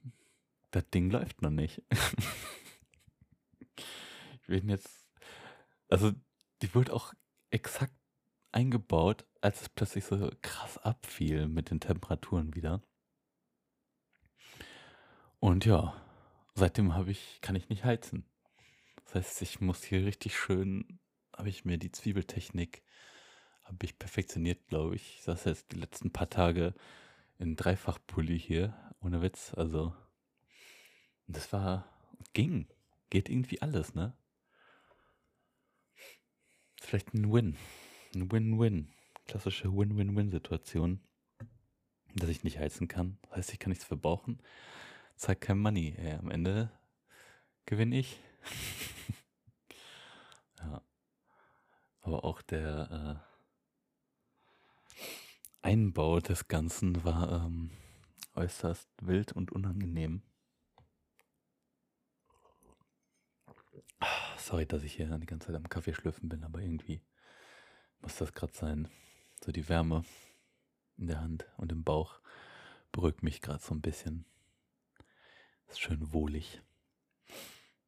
Das 0.71 0.89
Ding 0.91 1.11
läuft 1.11 1.43
noch 1.43 1.51
nicht. 1.51 1.83
ich 3.77 4.47
bin 4.47 4.69
jetzt. 4.69 5.09
Also, 5.89 6.13
die 6.63 6.75
wurde 6.75 6.93
auch 6.93 7.15
exakt 7.51 7.95
eingebaut, 8.53 9.25
als 9.41 9.63
es 9.63 9.69
plötzlich 9.69 10.05
so 10.05 10.31
krass 10.43 10.79
abfiel 10.79 11.49
mit 11.49 11.71
den 11.71 11.81
Temperaturen 11.81 12.55
wieder. 12.55 12.83
Und 15.41 15.65
ja, 15.67 15.95
seitdem 16.55 16.95
habe 16.95 17.11
ich, 17.11 17.41
kann 17.41 17.57
ich 17.57 17.69
nicht 17.69 17.85
heizen. 17.85 18.25
Das 19.05 19.15
heißt, 19.15 19.43
ich 19.43 19.61
muss 19.61 19.83
hier 19.85 20.05
richtig 20.07 20.37
schön, 20.39 20.99
habe 21.37 21.49
ich 21.49 21.65
mir 21.65 21.79
die 21.79 21.93
Zwiebeltechnik, 21.93 22.83
habe 23.65 23.85
ich 23.85 23.99
perfektioniert, 23.99 24.67
glaube 24.69 24.97
ich. 24.97 25.17
Ich 25.17 25.23
saß 25.23 25.45
jetzt 25.45 25.73
die 25.73 25.77
letzten 25.77 26.13
paar 26.13 26.31
Tage 26.31 26.75
in 27.39 27.57
Dreifachpulli 27.57 28.39
hier, 28.39 28.75
ohne 29.01 29.23
Witz. 29.23 29.55
Also, 29.55 29.95
das 31.27 31.53
war, 31.53 31.89
ging, 32.33 32.69
geht 33.11 33.29
irgendwie 33.29 33.63
alles, 33.63 33.95
ne? 33.95 34.17
Vielleicht 36.81 37.15
ein 37.15 37.33
Win, 37.33 37.57
ein 38.15 38.31
Win-Win, 38.31 38.93
klassische 39.27 39.75
Win-Win-Win-Situation, 39.75 41.01
dass 42.15 42.29
ich 42.29 42.45
nicht 42.45 42.59
heizen 42.59 42.89
kann. 42.89 43.19
Das 43.23 43.39
heißt, 43.39 43.53
ich 43.55 43.59
kann 43.59 43.71
nichts 43.71 43.85
verbrauchen, 43.85 44.41
zeigt 45.17 45.41
kein 45.41 45.59
Money. 45.59 45.95
Ey, 45.97 46.13
am 46.13 46.31
Ende 46.31 46.71
gewinne 47.65 47.99
ich. 47.99 48.21
ja. 50.59 50.83
Aber 52.03 52.25
auch 52.25 52.43
der 52.43 53.25
äh, 53.27 53.34
Einbau 55.65 56.21
des 56.21 56.47
Ganzen 56.47 57.05
war 57.05 57.47
ähm, 57.47 57.71
äußerst 58.35 58.87
wild 59.01 59.33
und 59.33 59.51
unangenehm. 59.51 60.23
Sorry, 64.37 64.67
dass 64.67 64.83
ich 64.83 64.93
hier 64.93 65.07
die 65.17 65.25
ganze 65.25 65.47
Zeit 65.47 65.57
am 65.57 65.71
Kaffee 65.71 65.95
schlürfen 65.95 66.29
bin, 66.29 66.45
aber 66.45 66.61
irgendwie 66.61 67.01
muss 68.03 68.17
das 68.17 68.35
gerade 68.35 68.53
sein. 68.53 68.91
So 69.43 69.53
die 69.53 69.67
Wärme 69.71 70.05
in 70.99 71.07
der 71.07 71.23
Hand 71.23 71.47
und 71.57 71.73
im 71.73 71.83
Bauch 71.83 72.21
beruhigt 72.93 73.23
mich 73.23 73.41
gerade 73.41 73.63
so 73.63 73.73
ein 73.73 73.81
bisschen. 73.81 74.27
Ist 75.69 75.81
schön 75.81 76.13
wohlig. 76.13 76.61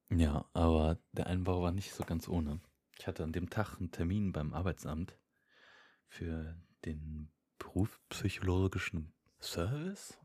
Ja, 0.08 0.48
aber 0.54 0.98
der 1.12 1.26
Einbau 1.26 1.60
war 1.60 1.72
nicht 1.72 1.92
so 1.92 2.04
ganz 2.04 2.26
ohne. 2.26 2.58
Ich 2.98 3.06
hatte 3.06 3.22
an 3.22 3.32
dem 3.32 3.50
Tag 3.50 3.76
einen 3.76 3.90
Termin 3.90 4.32
beim 4.32 4.54
Arbeitsamt 4.54 5.14
für 6.08 6.56
den 6.86 7.25
berufspsychologischen 7.76 9.12
Service 9.38 10.18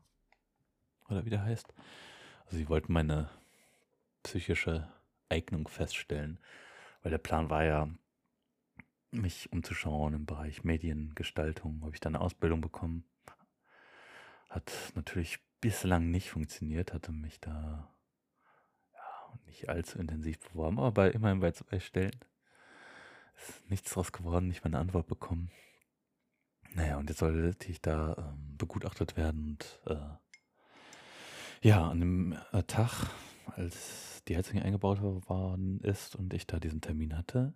oder 1.10 1.26
wie 1.26 1.30
der 1.30 1.44
heißt. 1.44 1.74
Also 2.46 2.56
sie 2.56 2.68
wollten 2.70 2.94
meine 2.94 3.28
psychische 4.22 4.90
Eignung 5.28 5.68
feststellen, 5.68 6.38
weil 7.02 7.10
der 7.10 7.18
Plan 7.18 7.50
war 7.50 7.62
ja, 7.64 7.90
mich 9.10 9.52
umzuschauen 9.52 10.14
im 10.14 10.24
Bereich 10.24 10.64
Mediengestaltung. 10.64 11.82
Habe 11.82 11.92
ich 11.92 12.00
da 12.00 12.08
eine 12.08 12.22
Ausbildung 12.22 12.62
bekommen. 12.62 13.04
Hat 14.48 14.72
natürlich 14.94 15.38
bislang 15.60 16.10
nicht 16.10 16.30
funktioniert, 16.30 16.94
hatte 16.94 17.12
mich 17.12 17.38
da 17.38 17.92
ja, 18.94 19.38
nicht 19.44 19.68
allzu 19.68 19.98
intensiv 19.98 20.40
beworben, 20.40 20.80
aber 20.80 21.12
immerhin 21.12 21.40
bei 21.40 21.52
zwei 21.52 21.80
Stellen 21.80 22.18
ist 23.36 23.68
nichts 23.68 23.92
draus 23.92 24.10
geworden, 24.10 24.48
nicht 24.48 24.64
mal 24.64 24.68
eine 24.68 24.78
Antwort 24.78 25.06
bekommen. 25.06 25.50
Naja, 26.74 26.96
und 26.96 27.10
jetzt 27.10 27.18
sollte 27.18 27.70
ich 27.70 27.82
da 27.82 28.14
ähm, 28.16 28.56
begutachtet 28.56 29.16
werden 29.16 29.44
und 29.44 29.80
äh, 29.86 31.68
ja, 31.68 31.88
an 31.88 32.00
dem 32.00 32.38
äh, 32.52 32.62
Tag, 32.62 33.10
als 33.46 34.22
die 34.26 34.36
Heizung 34.36 34.60
eingebaut 34.60 35.02
worden 35.02 35.80
ist 35.80 36.16
und 36.16 36.32
ich 36.32 36.46
da 36.46 36.58
diesen 36.58 36.80
Termin 36.80 37.16
hatte, 37.16 37.52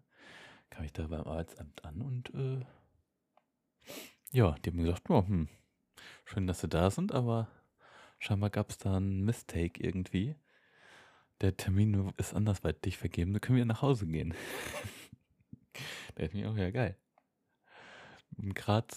kam 0.69 0.85
ich 0.85 0.93
da 0.93 1.07
beim 1.07 1.23
Arbeitsamt 1.23 1.85
an 1.85 2.03
und 2.03 2.35
äh, 2.35 2.65
ja, 4.33 4.55
die 4.59 4.71
haben 4.71 4.79
gesagt, 4.79 5.09
oh, 5.09 5.27
hm, 5.27 5.49
schön, 6.25 6.47
dass 6.47 6.61
sie 6.61 6.69
da 6.69 6.91
sind, 6.91 7.13
aber 7.13 7.49
scheinbar 8.19 8.51
gab 8.51 8.71
es 8.71 8.79
da 8.79 8.97
einen 8.97 9.25
Mistake 9.25 9.83
irgendwie. 9.83 10.37
Der 11.41 11.57
Termin 11.57 12.13
ist 12.19 12.35
andersweitig 12.35 12.99
vergeben, 12.99 13.33
da 13.33 13.39
können 13.39 13.59
wir 13.59 13.65
nach 13.65 13.83
Hause 13.83 14.07
gehen. 14.07 14.35
da 16.17 16.25
ich 16.25 16.35
mir 16.35 16.51
auch, 16.51 16.57
ja 16.57 16.71
geil. 16.71 16.97
Gerade 18.39 18.89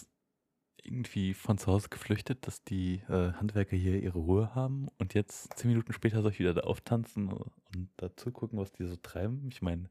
irgendwie 0.84 1.34
von 1.34 1.58
zu 1.58 1.66
Hause 1.68 1.88
geflüchtet, 1.88 2.46
dass 2.46 2.64
die 2.64 3.02
äh, 3.08 3.32
Handwerker 3.32 3.76
hier 3.76 4.02
ihre 4.02 4.18
Ruhe 4.18 4.54
haben 4.54 4.88
und 4.98 5.14
jetzt 5.14 5.56
zehn 5.58 5.70
Minuten 5.70 5.92
später 5.92 6.22
soll 6.22 6.32
ich 6.32 6.38
wieder 6.38 6.54
da 6.54 6.62
auftanzen 6.62 7.28
und 7.32 7.90
dazu 7.96 8.30
gucken, 8.30 8.58
was 8.58 8.72
die 8.72 8.86
so 8.86 8.96
treiben. 8.96 9.48
Ich 9.50 9.62
meine, 9.62 9.90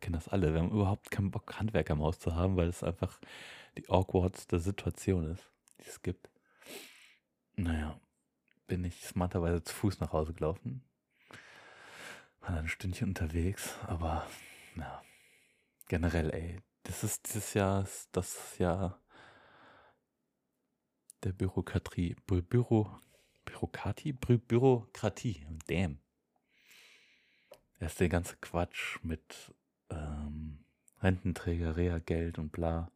kennen 0.00 0.14
das 0.14 0.28
alle. 0.28 0.52
Wir 0.52 0.60
haben 0.60 0.70
überhaupt 0.70 1.10
keinen 1.10 1.30
Bock, 1.30 1.58
Handwerker 1.58 1.94
im 1.94 2.02
Haus 2.02 2.18
zu 2.18 2.34
haben, 2.34 2.56
weil 2.56 2.68
es 2.68 2.82
einfach 2.82 3.18
die 3.78 3.88
awkwardste 3.88 4.58
Situation 4.58 5.30
ist, 5.30 5.50
die 5.80 5.88
es 5.88 6.02
gibt. 6.02 6.30
Naja, 7.56 7.98
bin 8.66 8.84
ich 8.84 9.04
smarterweise 9.04 9.62
zu 9.62 9.74
Fuß 9.74 10.00
nach 10.00 10.12
Hause 10.12 10.34
gelaufen. 10.34 10.82
War 12.40 12.58
ein 12.58 12.68
Stündchen 12.68 13.08
unterwegs, 13.08 13.74
aber 13.86 14.26
ja, 14.76 15.02
generell, 15.88 16.30
ey, 16.30 16.60
das 16.82 17.02
ist 17.02 17.26
dieses 17.26 17.54
Jahr 17.54 17.88
das 18.12 18.58
Jahr 18.58 19.00
der 21.24 21.32
Bürokratie, 21.32 22.16
Bü 22.26 22.42
Büro, 22.42 22.90
Bürokratie, 23.44 24.12
Bü 24.12 24.38
Bürokratie, 24.38 25.46
damn. 25.66 25.98
Erst 27.80 28.00
der 28.00 28.08
ganze 28.08 28.36
Quatsch 28.36 28.98
mit 29.02 29.54
ähm, 29.90 30.64
Rententräger, 31.00 31.76
Reha-Geld 31.76 32.38
und 32.38 32.52
bla, 32.52 32.90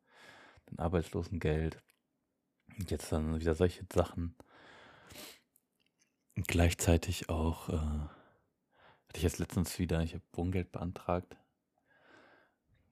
dann 0.66 0.78
Arbeitslosengeld. 0.78 1.82
Und 2.78 2.90
jetzt 2.90 3.10
dann 3.10 3.40
wieder 3.40 3.54
solche 3.54 3.84
Sachen. 3.92 4.36
Und 6.36 6.46
gleichzeitig 6.46 7.28
auch, 7.28 7.68
äh, 7.70 7.72
hatte 7.72 9.16
ich 9.16 9.22
jetzt 9.22 9.38
letztens 9.38 9.78
wieder, 9.78 10.02
ich 10.02 10.14
habe 10.14 10.24
Wohngeld 10.32 10.70
beantragt. 10.70 11.36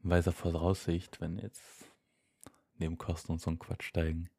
In 0.02 0.10
weiser 0.10 0.32
Voraussicht, 0.32 1.20
wenn 1.20 1.38
jetzt 1.38 1.90
Nebenkosten 2.78 3.34
und 3.34 3.40
so 3.40 3.50
ein 3.50 3.58
Quatsch 3.58 3.84
steigen. 3.84 4.30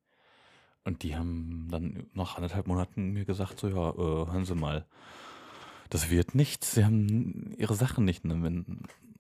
Und 0.88 1.04
die 1.04 1.18
haben 1.18 1.68
dann 1.70 2.10
nach 2.14 2.38
anderthalb 2.38 2.66
Monaten 2.66 3.12
mir 3.12 3.26
gesagt, 3.26 3.60
so 3.60 3.68
ja, 3.68 3.90
äh, 3.90 4.32
hören 4.32 4.46
Sie 4.46 4.56
mal, 4.56 4.86
das 5.90 6.10
wird 6.10 6.34
nichts. 6.34 6.76
Sie 6.76 6.86
haben 6.86 7.54
ihre 7.58 7.76
Sachen 7.76 8.06
nicht 8.06 8.24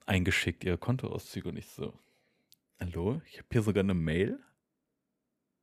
eingeschickt, 0.05 0.63
ihre 0.63 0.77
Kontoauszüge 0.77 1.49
und 1.49 1.57
ich 1.57 1.67
so, 1.67 1.93
hallo, 2.79 3.21
ich 3.25 3.39
habe 3.39 3.47
hier 3.51 3.63
sogar 3.63 3.83
eine 3.83 3.95
Mail. 3.95 4.39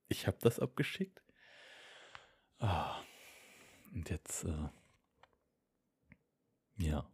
Ich 0.09 0.27
habe 0.27 0.37
das 0.43 0.61
abgeschickt. 0.61 1.23
Ah, 2.59 3.01
und 3.95 4.11
jetzt, 4.11 4.45
äh, 4.45 4.69
ja, 6.77 7.09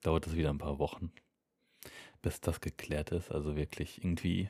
dauert 0.00 0.26
es 0.26 0.36
wieder 0.36 0.48
ein 0.48 0.56
paar 0.56 0.78
Wochen, 0.78 1.12
bis 2.22 2.40
das 2.40 2.62
geklärt 2.62 3.12
ist. 3.12 3.30
Also 3.30 3.56
wirklich 3.56 4.02
irgendwie 4.02 4.48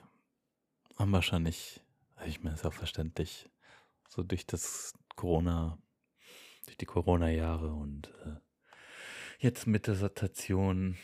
haben 0.96 1.10
wahrscheinlich, 1.10 1.80
ich 2.26 2.42
meine, 2.42 2.54
ist 2.54 2.66
auch 2.66 2.72
verständlich, 2.72 3.50
so 4.08 4.22
durch 4.22 4.46
das 4.46 4.94
Corona, 5.16 5.78
durch 6.66 6.76
die 6.76 6.86
Corona-Jahre 6.86 7.72
und 7.72 8.08
äh, 8.24 8.36
jetzt 9.38 9.66
mit 9.66 9.86
der 9.86 9.94
Situation 9.94 10.96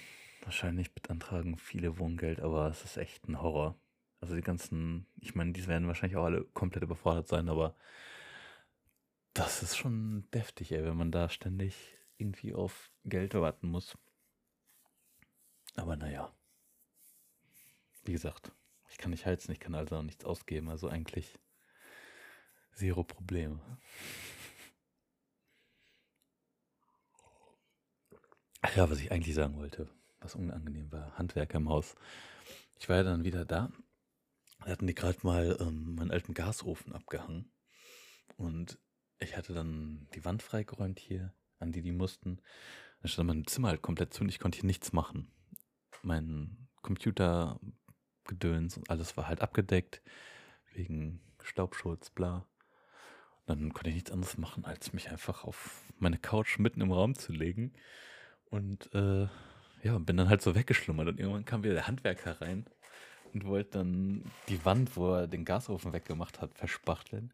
Wahrscheinlich 0.46 0.94
beantragen 0.94 1.58
viele 1.58 1.98
Wohngeld, 1.98 2.40
aber 2.40 2.68
es 2.68 2.84
ist 2.84 2.98
echt 2.98 3.26
ein 3.26 3.42
Horror. 3.42 3.76
Also 4.20 4.36
die 4.36 4.42
ganzen, 4.42 5.08
ich 5.20 5.34
meine, 5.34 5.50
die 5.50 5.66
werden 5.66 5.88
wahrscheinlich 5.88 6.16
auch 6.16 6.24
alle 6.24 6.44
komplett 6.44 6.84
überfordert 6.84 7.26
sein, 7.26 7.48
aber 7.48 7.74
das 9.34 9.64
ist 9.64 9.76
schon 9.76 10.30
deftig, 10.32 10.70
ey, 10.70 10.84
wenn 10.84 10.96
man 10.96 11.10
da 11.10 11.28
ständig 11.28 11.98
irgendwie 12.16 12.54
auf 12.54 12.92
Geld 13.04 13.34
warten 13.34 13.68
muss. 13.68 13.98
Aber 15.74 15.96
naja. 15.96 16.32
Wie 18.04 18.12
gesagt, 18.12 18.52
ich 18.90 18.98
kann 18.98 19.10
nicht 19.10 19.26
heizen, 19.26 19.52
ich 19.52 19.60
kann 19.60 19.74
also 19.74 19.96
auch 19.96 20.02
nichts 20.02 20.24
ausgeben, 20.24 20.68
also 20.68 20.88
eigentlich 20.88 21.38
zero 22.72 23.04
Probleme. 23.04 23.60
Ach 28.62 28.76
ja, 28.76 28.90
was 28.90 29.00
ich 29.00 29.12
eigentlich 29.12 29.34
sagen 29.34 29.56
wollte 29.56 29.88
was 30.26 30.34
unangenehm 30.34 30.90
war. 30.90 31.16
Handwerker 31.16 31.58
im 31.58 31.68
Haus. 31.68 31.94
Ich 32.78 32.88
war 32.88 32.96
ja 32.96 33.02
dann 33.04 33.24
wieder 33.24 33.44
da 33.44 33.70
Da 34.60 34.66
hatten 34.66 34.86
die 34.86 34.94
gerade 34.94 35.18
mal 35.22 35.56
ähm, 35.60 35.94
meinen 35.94 36.10
alten 36.10 36.34
Gasofen 36.34 36.92
abgehangen. 36.92 37.52
Und 38.36 38.78
ich 39.18 39.36
hatte 39.36 39.54
dann 39.54 40.08
die 40.14 40.24
Wand 40.24 40.42
freigeräumt 40.42 40.98
hier, 40.98 41.32
an 41.58 41.72
die 41.72 41.82
die 41.82 41.92
mussten. 41.92 42.42
Dann 43.00 43.08
stand 43.08 43.28
mein 43.28 43.46
Zimmer 43.46 43.68
halt 43.68 43.82
komplett 43.82 44.12
zu 44.12 44.22
und 44.22 44.28
ich 44.28 44.38
konnte 44.38 44.58
hier 44.58 44.66
nichts 44.66 44.92
machen. 44.92 45.30
Mein 46.02 46.68
Computergedöns 48.26 48.76
und 48.76 48.90
alles 48.90 49.16
war 49.16 49.28
halt 49.28 49.40
abgedeckt, 49.40 50.02
wegen 50.74 51.20
Staubschutz, 51.42 52.10
bla. 52.10 52.44
Dann 53.46 53.72
konnte 53.72 53.90
ich 53.90 53.94
nichts 53.94 54.10
anderes 54.10 54.36
machen, 54.38 54.64
als 54.64 54.92
mich 54.92 55.10
einfach 55.10 55.44
auf 55.44 55.82
meine 55.98 56.18
Couch 56.18 56.58
mitten 56.58 56.80
im 56.80 56.92
Raum 56.92 57.14
zu 57.14 57.32
legen. 57.32 57.72
Und 58.50 58.92
äh, 58.92 59.28
ja, 59.82 59.98
bin 59.98 60.16
dann 60.16 60.28
halt 60.28 60.42
so 60.42 60.54
weggeschlummert. 60.54 61.08
Und 61.08 61.20
irgendwann 61.20 61.44
kam 61.44 61.62
wieder 61.62 61.74
der 61.74 61.86
Handwerker 61.86 62.40
rein 62.40 62.66
und 63.32 63.44
wollte 63.44 63.78
dann 63.78 64.24
die 64.48 64.64
Wand, 64.64 64.96
wo 64.96 65.14
er 65.14 65.28
den 65.28 65.44
Gasofen 65.44 65.92
weggemacht 65.92 66.40
hat, 66.40 66.54
verspachteln. 66.58 67.32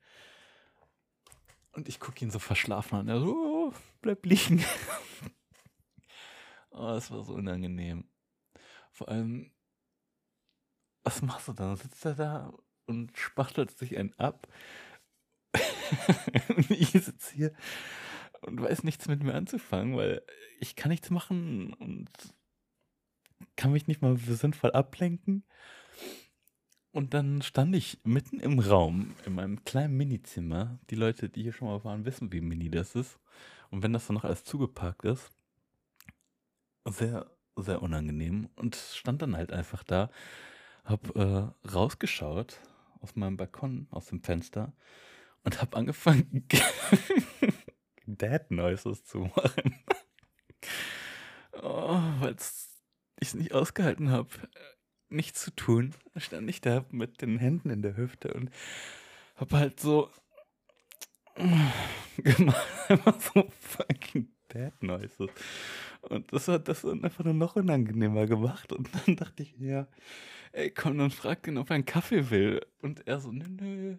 Und 1.72 1.88
ich 1.88 1.98
gucke 1.98 2.22
ihn 2.22 2.30
so 2.30 2.38
verschlafen 2.38 2.96
an. 2.98 3.08
Er 3.08 3.20
so, 3.20 3.34
oh, 3.34 3.72
bleib 4.02 4.26
liegen. 4.26 4.62
oh, 6.72 6.90
es 6.90 7.10
war 7.10 7.24
so 7.24 7.32
unangenehm. 7.32 8.04
Vor 8.90 9.08
allem, 9.08 9.50
was 11.04 11.22
machst 11.22 11.48
du 11.48 11.52
dann? 11.52 11.76
Sitzt 11.76 12.04
er 12.04 12.14
da 12.14 12.52
und 12.86 13.16
spachtelt 13.16 13.70
sich 13.70 13.96
einen 13.96 14.12
ab. 14.18 14.48
und 16.56 16.70
ich 16.70 16.90
sitze 16.90 17.34
hier 17.34 17.52
und 18.42 18.60
weiß 18.60 18.84
nichts 18.84 19.08
mit 19.08 19.22
mir 19.22 19.34
anzufangen, 19.34 19.96
weil 19.96 20.22
ich 20.60 20.76
kann 20.76 20.90
nichts 20.90 21.10
machen 21.10 21.72
und 21.74 22.08
kann 23.56 23.72
mich 23.72 23.86
nicht 23.86 24.02
mal 24.02 24.16
sinnvoll 24.16 24.72
ablenken. 24.72 25.44
Und 26.92 27.14
dann 27.14 27.40
stand 27.40 27.74
ich 27.74 28.00
mitten 28.04 28.38
im 28.38 28.58
Raum, 28.58 29.14
in 29.24 29.34
meinem 29.34 29.64
kleinen 29.64 29.96
Minizimmer. 29.96 30.78
Die 30.90 30.94
Leute, 30.94 31.30
die 31.30 31.42
hier 31.42 31.52
schon 31.52 31.68
mal 31.68 31.82
waren, 31.84 32.04
wissen, 32.04 32.32
wie 32.32 32.42
mini 32.42 32.70
das 32.70 32.94
ist. 32.94 33.18
Und 33.70 33.82
wenn 33.82 33.94
das 33.94 34.06
dann 34.06 34.14
noch 34.14 34.24
alles 34.24 34.44
zugeparkt 34.44 35.04
ist, 35.06 35.30
sehr, 36.84 37.30
sehr 37.56 37.80
unangenehm. 37.80 38.50
Und 38.56 38.76
stand 38.76 39.22
dann 39.22 39.36
halt 39.36 39.52
einfach 39.52 39.84
da, 39.84 40.10
hab 40.84 41.14
äh, 41.16 41.48
rausgeschaut 41.68 42.60
aus 43.00 43.16
meinem 43.16 43.36
Balkon, 43.36 43.86
aus 43.90 44.06
dem 44.06 44.22
Fenster 44.22 44.72
und 45.44 45.60
hab 45.60 45.76
angefangen, 45.76 46.46
Dad 48.06 48.50
Noises 48.50 49.04
zu 49.04 49.30
machen. 49.36 49.84
oh, 51.52 52.00
weil 52.20 52.36
ich 53.20 53.28
es 53.28 53.34
nicht 53.34 53.52
ausgehalten 53.52 54.10
habe 54.10 54.28
nichts 55.12 55.42
zu 55.42 55.54
tun. 55.54 55.94
Stand 56.16 56.48
ich 56.50 56.60
da 56.60 56.84
mit 56.90 57.22
den 57.22 57.38
Händen 57.38 57.70
in 57.70 57.82
der 57.82 57.96
Hüfte 57.96 58.32
und 58.34 58.50
hab 59.36 59.52
halt 59.52 59.78
so 59.78 60.10
gemacht, 62.16 62.66
einfach 62.88 63.20
so 63.20 63.48
fucking 63.60 64.28
Dad 64.52 64.82
Noises. 64.82 65.30
Und 66.02 66.32
das 66.32 66.48
hat 66.48 66.68
das 66.68 66.82
dann 66.82 67.04
einfach 67.04 67.24
nur 67.24 67.34
noch 67.34 67.56
unangenehmer 67.56 68.26
gemacht. 68.26 68.72
Und 68.72 68.88
dann 68.94 69.16
dachte 69.16 69.42
ich, 69.42 69.54
ja, 69.58 69.86
ey, 70.52 70.70
komm, 70.70 70.98
dann 70.98 71.10
frag 71.10 71.46
ihn, 71.46 71.58
ob 71.58 71.70
er 71.70 71.74
einen 71.74 71.84
Kaffee 71.84 72.30
will. 72.30 72.64
Und 72.80 73.06
er 73.06 73.20
so, 73.20 73.32
nö, 73.32 73.48
nö. 73.48 73.96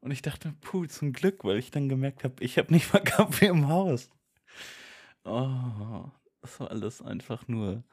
Und 0.00 0.10
ich 0.12 0.22
dachte, 0.22 0.54
puh, 0.60 0.86
zum 0.86 1.12
Glück, 1.12 1.44
weil 1.44 1.58
ich 1.58 1.70
dann 1.70 1.88
gemerkt 1.88 2.24
habe, 2.24 2.42
ich 2.42 2.58
habe 2.58 2.72
nicht 2.72 2.92
mal 2.92 3.00
Kaffee 3.04 3.46
im 3.46 3.68
Haus. 3.68 4.10
Oh, 5.24 6.04
das 6.40 6.60
war 6.60 6.70
alles 6.70 7.02
einfach 7.02 7.48
nur 7.48 7.84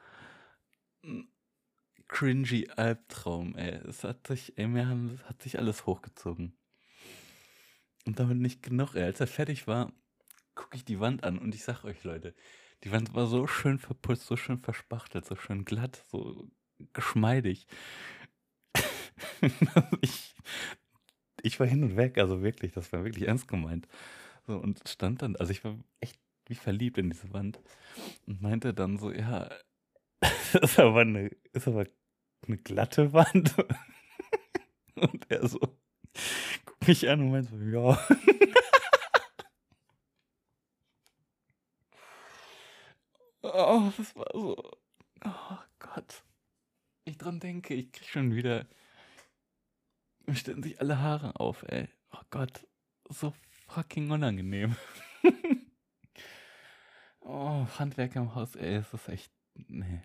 cringy 2.08 2.68
Albtraum, 2.76 3.56
ey. 3.56 3.80
Es 3.88 4.04
hat 4.04 4.26
sich, 4.26 4.56
ey, 4.56 4.66
mir 4.66 4.88
hat 5.24 5.42
sich 5.42 5.58
alles 5.58 5.86
hochgezogen. 5.86 6.56
Und 8.06 8.20
damit 8.20 8.38
nicht 8.38 8.62
genug, 8.62 8.94
ey. 8.94 9.02
Als 9.02 9.20
er 9.20 9.26
fertig 9.26 9.66
war, 9.66 9.92
gucke 10.56 10.76
ich 10.76 10.84
die 10.84 10.98
Wand 10.98 11.22
an 11.22 11.38
und 11.38 11.54
ich 11.54 11.62
sag 11.62 11.84
euch, 11.84 12.02
Leute, 12.02 12.34
die 12.84 12.92
Wand 12.92 13.14
war 13.14 13.26
so 13.26 13.46
schön 13.46 13.78
verputzt, 13.78 14.26
so 14.26 14.36
schön 14.36 14.58
verspachtelt, 14.58 15.24
so 15.24 15.36
schön 15.36 15.64
glatt, 15.64 16.04
so 16.08 16.50
geschmeidig. 16.92 17.66
ich, 20.00 20.34
ich 21.42 21.60
war 21.60 21.66
hin 21.66 21.84
und 21.84 21.96
weg, 21.96 22.18
also 22.18 22.42
wirklich, 22.42 22.72
das 22.72 22.92
war 22.92 23.04
wirklich 23.04 23.28
ernst 23.28 23.48
gemeint. 23.48 23.86
So, 24.46 24.58
und 24.58 24.82
stand 24.88 25.22
dann, 25.22 25.36
also 25.36 25.52
ich 25.52 25.64
war 25.64 25.78
echt 26.00 26.18
wie 26.46 26.54
verliebt 26.54 26.98
in 26.98 27.10
diese 27.10 27.32
Wand 27.32 27.60
und 28.26 28.42
meinte 28.42 28.74
dann 28.74 28.98
so, 28.98 29.12
ja, 29.12 29.50
ist 30.62 30.78
aber 30.78 31.00
eine, 31.00 31.30
ist 31.52 31.68
aber 31.68 31.86
eine 32.46 32.56
glatte 32.58 33.12
Wand. 33.12 33.54
Und 34.94 35.30
er 35.30 35.46
so 35.46 35.58
guckt 36.64 36.88
mich 36.88 37.06
an 37.08 37.20
und 37.20 37.30
meint 37.30 37.48
so, 37.48 37.56
ja. 37.56 37.98
Oh, 43.54 43.92
das 43.96 44.14
war 44.16 44.26
so. 44.32 44.56
Oh 45.24 45.58
Gott. 45.78 46.22
Ich 47.04 47.18
dran 47.18 47.40
denke, 47.40 47.74
ich 47.74 47.92
krieg 47.92 48.08
schon 48.08 48.34
wieder. 48.34 48.66
Mir 50.26 50.34
stellen 50.34 50.62
sich 50.62 50.80
alle 50.80 50.98
Haare 50.98 51.38
auf, 51.38 51.62
ey. 51.64 51.88
Oh 52.12 52.22
Gott. 52.30 52.66
So 53.08 53.32
fucking 53.68 54.10
unangenehm. 54.10 54.76
oh, 57.20 57.66
Handwerk 57.78 58.16
im 58.16 58.34
Haus, 58.34 58.56
ey, 58.56 58.78
ist 58.78 59.08
echt. 59.08 59.32
Nee. 59.54 60.02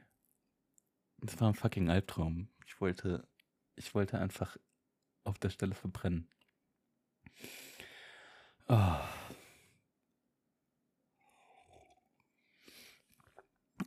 Das 1.17 1.39
war 1.39 1.49
ein 1.49 1.55
fucking 1.55 1.89
Albtraum. 1.89 2.49
Ich 2.65 2.79
wollte, 2.81 3.27
ich 3.75 3.93
wollte 3.93 4.19
einfach 4.19 4.57
auf 5.23 5.37
der 5.39 5.49
Stelle 5.49 5.75
verbrennen. 5.75 6.27
Oh. 8.67 8.99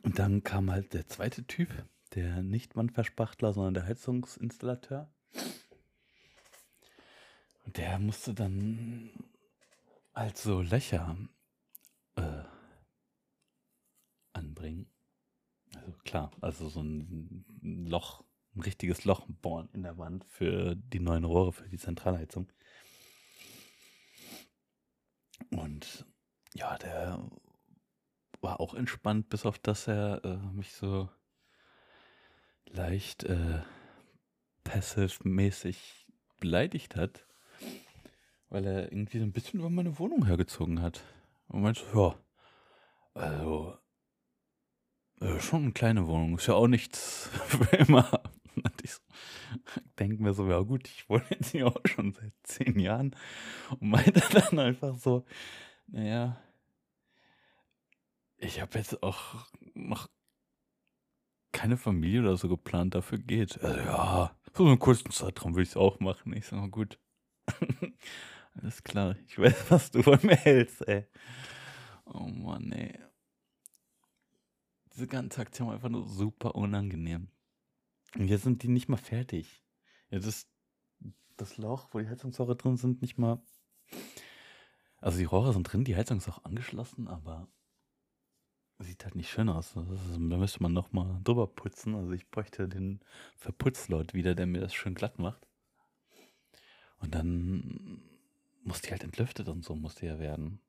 Und 0.05 0.19
dann 0.19 0.43
kam 0.43 0.71
halt 0.71 0.93
der 0.93 1.07
zweite 1.07 1.45
Typ, 1.47 1.69
der 2.13 2.43
nicht 2.43 2.75
Wandverspachtler, 2.75 3.53
sondern 3.53 3.73
der 3.73 3.87
Heizungsinstallateur. 3.87 5.11
Und 7.65 7.77
der 7.77 7.97
musste 7.97 8.35
dann 8.35 9.09
halt 10.13 10.37
so 10.37 10.61
Löcher 10.61 11.17
äh, 12.17 12.43
anbringen. 14.33 14.87
Also 15.75 15.91
klar, 16.03 16.31
also 16.39 16.69
so 16.69 16.81
ein 16.81 17.43
Loch, 17.61 18.23
ein 18.55 18.61
richtiges 18.61 19.05
Loch 19.05 19.25
bohren 19.27 19.69
in 19.73 19.81
der 19.81 19.97
Wand 19.97 20.23
für 20.25 20.75
die 20.75 20.99
neuen 20.99 21.23
Rohre 21.23 21.51
für 21.51 21.67
die 21.67 21.79
Zentralheizung. 21.79 22.47
Und 25.49 26.05
ja, 26.53 26.77
der 26.77 27.27
war 28.45 28.59
auch 28.59 28.75
entspannt, 28.75 29.29
bis 29.29 29.43
auf 29.43 29.57
dass 29.57 29.87
er 29.87 30.23
äh, 30.23 30.37
mich 30.53 30.73
so 30.73 31.09
leicht 32.67 33.23
äh, 33.23 33.61
passive-mäßig 34.63 36.05
beleidigt 36.39 36.95
hat, 36.95 37.25
weil 38.49 38.67
er 38.67 38.91
irgendwie 38.91 39.17
so 39.17 39.23
ein 39.23 39.31
bisschen 39.31 39.61
über 39.61 39.71
meine 39.71 39.97
Wohnung 39.97 40.27
hergezogen 40.27 40.79
hat. 40.79 41.01
Und 41.47 41.63
meinte 41.63 41.81
ja, 41.95 42.15
also 43.15 43.75
äh, 45.21 45.39
schon 45.39 45.63
eine 45.63 45.71
kleine 45.71 46.05
Wohnung, 46.05 46.37
ist 46.37 46.45
ja 46.45 46.53
auch 46.53 46.67
nichts 46.67 47.29
für 47.47 47.75
immer. 47.77 48.21
Und 48.55 48.83
ich 48.83 48.93
so, 48.93 49.01
denke 49.97 50.21
mir 50.21 50.33
so, 50.33 50.47
ja 50.47 50.59
gut, 50.59 50.87
ich 50.87 51.09
wohne 51.09 51.25
jetzt 51.31 51.49
hier 51.49 51.65
auch 51.65 51.81
schon 51.85 52.13
seit 52.13 52.33
zehn 52.43 52.77
Jahren. 52.77 53.15
Und 53.71 53.89
meinte 53.89 54.21
dann 54.31 54.59
einfach 54.59 54.95
so, 54.95 55.25
naja, 55.87 56.39
ich 58.45 58.61
habe 58.61 58.77
jetzt 58.77 59.01
auch 59.03 59.47
noch 59.73 60.07
keine 61.51 61.77
Familie 61.77 62.21
oder 62.21 62.37
so 62.37 62.49
geplant, 62.49 62.95
dafür 62.95 63.17
geht. 63.17 63.61
Also 63.61 63.79
ja, 63.79 64.35
so 64.53 64.65
einen 64.65 64.79
kurzen 64.79 65.11
Zeitraum 65.11 65.53
würde 65.53 65.63
ich 65.63 65.69
es 65.69 65.77
auch 65.77 65.99
machen. 65.99 66.33
Ich 66.33 66.47
sage, 66.47 66.69
gut. 66.69 66.99
Alles 68.55 68.83
klar, 68.83 69.15
ich 69.27 69.37
weiß, 69.37 69.69
was 69.69 69.91
du 69.91 70.01
von 70.01 70.19
mir 70.23 70.35
hältst, 70.35 70.87
ey. 70.87 71.05
Oh 72.05 72.27
Mann, 72.27 72.71
ey 72.71 72.97
diese 74.95 75.07
ganze 75.07 75.41
Aktion 75.41 75.67
war 75.67 75.75
einfach 75.75 75.89
nur 75.89 76.07
super 76.07 76.55
unangenehm. 76.55 77.27
Und 78.15 78.29
jetzt 78.29 78.43
sind 78.43 78.63
die 78.63 78.69
nicht 78.69 78.87
mal 78.87 78.97
fertig. 78.97 79.61
Jetzt 80.09 80.25
ist 80.25 80.49
das 81.35 81.57
Loch, 81.57 81.89
wo 81.91 81.99
die 81.99 82.07
Heizungsrohre 82.07 82.55
drin 82.55 82.77
sind, 82.77 83.01
nicht 83.01 83.17
mal. 83.17 83.41
Also 84.97 85.17
die 85.17 85.25
Rohre 85.25 85.51
sind 85.51 85.63
drin, 85.63 85.83
die 85.83 85.97
Heizung 85.97 86.17
ist 86.17 86.29
auch 86.29 86.45
angeschlossen, 86.45 87.09
aber 87.09 87.49
sieht 88.79 89.03
halt 89.05 89.15
nicht 89.15 89.29
schön 89.29 89.49
aus. 89.49 89.75
Ist, 89.75 90.15
da 90.15 90.37
müsste 90.37 90.61
man 90.61 90.73
nochmal 90.73 91.19
drüber 91.23 91.47
putzen. 91.47 91.95
Also 91.95 92.11
ich 92.11 92.29
bräuchte 92.29 92.67
den 92.67 92.99
Verputzlord 93.37 94.13
wieder, 94.13 94.35
der 94.35 94.45
mir 94.45 94.61
das 94.61 94.73
schön 94.73 94.95
glatt 94.95 95.19
macht. 95.19 95.47
Und 96.99 97.15
dann 97.15 98.01
muss 98.63 98.81
die 98.81 98.91
halt 98.91 99.03
entlüftet 99.03 99.47
und 99.47 99.63
so 99.63 99.75
muss 99.75 99.95
die 99.95 100.07
ja 100.07 100.19
werden. 100.19 100.59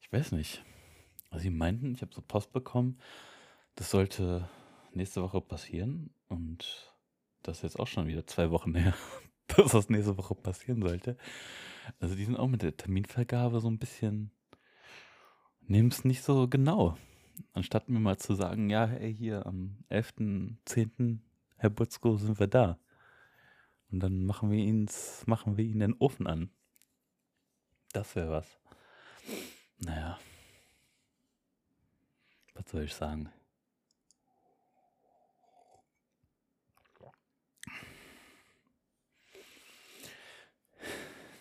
Ich 0.00 0.12
weiß 0.12 0.32
nicht. 0.32 0.64
Also 1.30 1.44
sie 1.44 1.50
meinten, 1.50 1.94
ich 1.94 2.02
habe 2.02 2.14
so 2.14 2.20
Post 2.20 2.52
bekommen, 2.52 2.98
das 3.74 3.90
sollte 3.90 4.48
nächste 4.92 5.22
Woche 5.22 5.40
passieren 5.40 6.10
und 6.28 6.92
das 7.42 7.58
ist 7.58 7.62
jetzt 7.62 7.80
auch 7.80 7.86
schon 7.86 8.06
wieder 8.06 8.26
zwei 8.26 8.50
Wochen 8.50 8.74
her, 8.74 8.94
dass 9.48 9.72
das 9.72 9.88
nächste 9.88 10.16
Woche 10.18 10.34
passieren 10.34 10.82
sollte. 10.82 11.16
Also 11.98 12.14
die 12.14 12.24
sind 12.24 12.36
auch 12.36 12.48
mit 12.48 12.62
der 12.62 12.76
Terminvergabe 12.76 13.60
so 13.60 13.68
ein 13.68 13.78
bisschen, 13.78 14.30
es 15.68 16.04
nicht 16.04 16.22
so 16.22 16.48
genau. 16.48 16.96
Anstatt 17.52 17.88
mir 17.88 18.00
mal 18.00 18.18
zu 18.18 18.34
sagen, 18.34 18.70
ja, 18.70 18.86
hey, 18.86 19.14
hier 19.14 19.46
am 19.46 19.76
11.10. 19.90 21.18
Herr 21.56 21.70
Butzko 21.70 22.16
sind 22.16 22.38
wir 22.38 22.46
da. 22.46 22.78
Und 23.90 24.00
dann 24.00 24.24
machen 24.24 24.50
wir 24.50 24.58
ihns, 24.58 25.22
machen 25.26 25.56
wir 25.56 25.64
ihnen 25.64 25.80
den 25.80 25.94
Ofen 25.98 26.26
an. 26.26 26.50
Das 27.92 28.16
wäre 28.16 28.30
was. 28.30 28.58
Naja. 29.78 30.18
Was 32.54 32.70
soll 32.70 32.84
ich 32.84 32.94
sagen? 32.94 33.30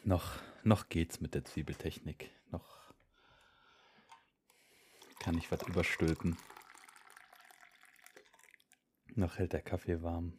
Noch, 0.04 0.40
noch 0.64 0.90
geht's 0.90 1.22
mit 1.22 1.36
der 1.36 1.46
Zwiebeltechnik. 1.46 2.32
Noch 2.52 2.81
kann 5.22 5.38
ich 5.38 5.52
was 5.52 5.62
überstülpen. 5.62 6.36
Noch 9.14 9.38
hält 9.38 9.54
der 9.54 9.62
Kaffee 9.62 10.02
warm. 10.02 10.34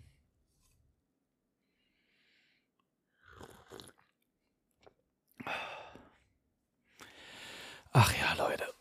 Ach 7.92 8.12
ja, 8.18 8.34
Leute. 8.34 8.74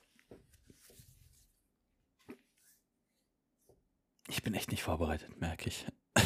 Ich 4.27 4.41
bin 4.41 4.55
echt 4.55 4.71
nicht 4.71 4.81
vorbereitet, 4.81 5.39
merke 5.39 5.67
ich. 5.67 5.85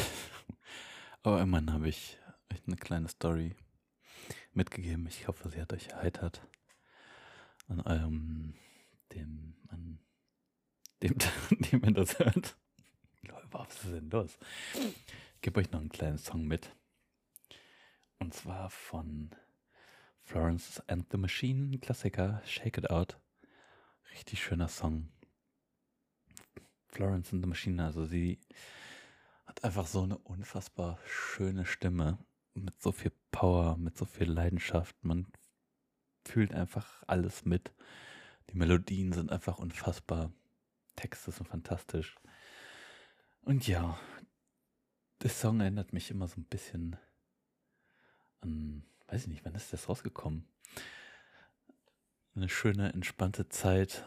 Aber 1.22 1.42
immerhin 1.42 1.74
habe 1.74 1.88
ich 1.90 2.18
euch 2.50 2.62
eine 2.66 2.76
kleine 2.76 3.08
Story 3.08 3.54
mitgegeben. 4.54 5.06
Ich 5.06 5.28
hoffe, 5.28 5.50
sie 5.50 5.60
hat 5.60 5.74
euch 5.74 5.88
erheitert. 5.88 6.40
An 7.68 7.82
eurem, 7.82 8.54
dem, 9.12 9.54
an 9.68 9.98
dem, 11.02 11.16
dem 11.70 11.84
ihr 11.84 11.92
das 11.92 12.18
hört. 12.18 12.56
Was 13.50 13.84
ist 13.84 13.92
denn 13.92 14.10
los? 14.10 14.38
Ich 14.74 15.40
gebe 15.40 15.60
euch 15.60 15.70
noch 15.70 15.80
einen 15.80 15.88
kleinen 15.88 16.18
Song 16.18 16.46
mit. 16.46 16.74
Und 18.18 18.34
zwar 18.34 18.70
von 18.70 19.30
Florence 20.22 20.82
and 20.88 21.06
the 21.10 21.16
Machine, 21.16 21.78
Klassiker, 21.78 22.42
Shake 22.44 22.78
It 22.78 22.90
Out. 22.90 23.20
Richtig 24.12 24.42
schöner 24.42 24.68
Song. 24.68 25.08
Florence 26.88 27.32
and 27.32 27.42
the 27.42 27.48
Machine, 27.48 27.82
also 27.82 28.04
sie 28.06 28.40
hat 29.46 29.62
einfach 29.64 29.86
so 29.86 30.02
eine 30.02 30.18
unfassbar 30.18 30.98
schöne 31.06 31.66
Stimme 31.66 32.18
mit 32.54 32.80
so 32.80 32.90
viel 32.90 33.12
Power, 33.30 33.76
mit 33.76 33.96
so 33.96 34.04
viel 34.04 34.30
Leidenschaft. 34.30 34.96
Man 35.04 35.26
fühlt 36.24 36.52
einfach 36.52 37.02
alles 37.06 37.44
mit. 37.44 37.72
Die 38.50 38.56
Melodien 38.56 39.12
sind 39.12 39.30
einfach 39.30 39.58
unfassbar. 39.58 40.32
Texte 40.94 41.30
sind 41.30 41.48
fantastisch. 41.48 42.16
Und 43.42 43.66
ja, 43.66 43.98
der 45.22 45.30
Song 45.30 45.60
erinnert 45.60 45.92
mich 45.92 46.10
immer 46.10 46.28
so 46.28 46.40
ein 46.40 46.44
bisschen 46.44 46.96
an 48.40 48.84
weiß 49.08 49.22
ich 49.22 49.28
nicht, 49.28 49.44
wann 49.44 49.54
ist 49.54 49.72
das 49.72 49.88
rausgekommen? 49.88 50.46
Eine 52.34 52.48
schöne, 52.48 52.92
entspannte 52.92 53.48
Zeit, 53.48 54.04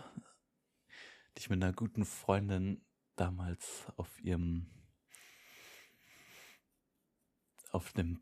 die 1.35 1.41
ich 1.41 1.49
mit 1.49 1.63
einer 1.63 1.73
guten 1.73 2.05
Freundin 2.05 2.81
damals 3.15 3.87
auf 3.97 4.19
ihrem, 4.21 4.69
auf 7.71 7.91
dem 7.93 8.21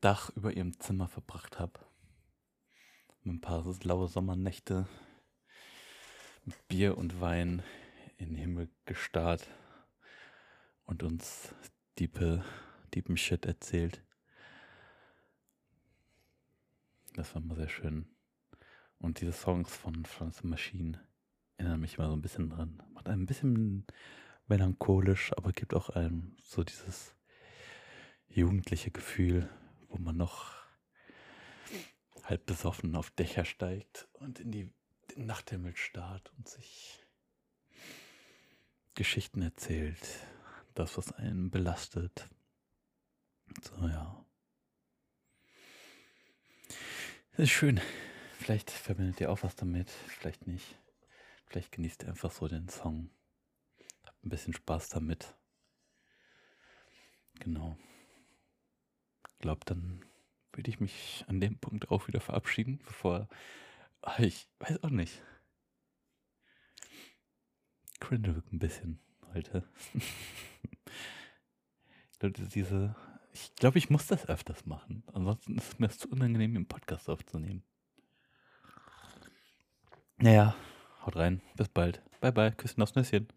Dach 0.00 0.30
über 0.30 0.52
ihrem 0.52 0.78
Zimmer 0.80 1.08
verbracht 1.08 1.58
habe. 1.58 1.80
Mit 3.22 3.36
ein 3.36 3.40
paar 3.40 3.64
laue 3.82 4.08
Sommernächte, 4.08 4.88
Bier 6.68 6.98
und 6.98 7.20
Wein 7.20 7.62
in 8.16 8.30
den 8.30 8.36
Himmel 8.36 8.68
gestarrt 8.84 9.48
und 10.84 11.02
uns 11.02 11.54
diepe, 11.98 12.44
diepen 12.94 13.16
Shit 13.16 13.46
erzählt. 13.46 14.02
Das 17.14 17.34
war 17.34 17.42
immer 17.42 17.56
sehr 17.56 17.68
schön. 17.68 18.06
Und 18.98 19.20
diese 19.20 19.32
Songs 19.32 19.74
von 19.74 20.04
Florence 20.04 20.42
Machine 20.44 21.00
erinnern 21.56 21.80
mich 21.80 21.98
immer 21.98 22.08
so 22.08 22.14
ein 22.14 22.22
bisschen 22.22 22.50
dran. 22.50 22.82
Macht 22.92 23.08
ein 23.08 23.26
bisschen 23.26 23.86
melancholisch, 24.46 25.32
aber 25.36 25.52
gibt 25.52 25.74
auch 25.74 25.90
einem 25.90 26.36
so 26.42 26.64
dieses 26.64 27.14
jugendliche 28.28 28.90
Gefühl, 28.90 29.48
wo 29.88 29.98
man 29.98 30.16
noch 30.16 30.54
halb 32.24 32.46
besoffen 32.46 32.94
auf 32.94 33.10
Dächer 33.10 33.44
steigt 33.44 34.08
und 34.12 34.40
in 34.40 34.50
die, 34.50 34.70
den 35.16 35.26
Nachthimmel 35.26 35.76
starrt 35.76 36.32
und 36.36 36.48
sich 36.48 37.04
Geschichten 38.94 39.42
erzählt. 39.42 40.26
Das, 40.74 40.96
was 40.96 41.12
einen 41.12 41.50
belastet. 41.50 42.28
So, 43.62 43.86
ja. 43.86 44.24
Das 47.32 47.44
ist 47.44 47.50
schön. 47.50 47.80
Vielleicht 48.38 48.70
verbindet 48.70 49.20
ihr 49.20 49.30
auch 49.30 49.42
was 49.42 49.56
damit, 49.56 49.90
vielleicht 49.90 50.46
nicht. 50.46 50.78
Vielleicht 51.46 51.72
genießt 51.72 52.02
ihr 52.02 52.10
einfach 52.10 52.30
so 52.30 52.46
den 52.48 52.68
Song. 52.68 53.10
Habt 54.04 54.24
ein 54.24 54.28
bisschen 54.28 54.52
Spaß 54.52 54.88
damit. 54.90 55.34
Genau. 57.40 57.78
Ich 59.28 59.38
glaube, 59.38 59.60
dann 59.64 60.04
würde 60.52 60.70
ich 60.70 60.80
mich 60.80 61.24
an 61.28 61.40
dem 61.40 61.58
Punkt 61.58 61.90
auch 61.90 62.08
wieder 62.08 62.20
verabschieden, 62.20 62.78
bevor. 62.84 63.28
Ach, 64.02 64.18
ich 64.18 64.48
weiß 64.60 64.82
auch 64.82 64.90
nicht. 64.90 65.22
Cringe 68.00 68.42
ein 68.52 68.58
bisschen 68.58 69.00
heute. 69.32 69.68
ich 72.12 72.18
glaube, 72.18 72.48
diese 72.48 72.94
ich 73.32 73.54
glaube, 73.54 73.78
ich 73.78 73.90
muss 73.90 74.06
das 74.06 74.28
öfters 74.28 74.66
machen. 74.66 75.04
Ansonsten 75.12 75.56
ist 75.58 75.72
es 75.72 75.78
mir 75.78 75.88
zu 75.90 76.08
unangenehm, 76.08 76.56
im 76.56 76.66
Podcast 76.66 77.08
aufzunehmen. 77.08 77.62
Naja, 80.16 80.56
haut 81.04 81.16
rein. 81.16 81.40
Bis 81.56 81.68
bald. 81.68 82.02
Bye 82.20 82.32
bye. 82.32 82.52
Küssen 82.52 82.82
aufs 82.82 82.96
Nüsschen. 82.96 83.28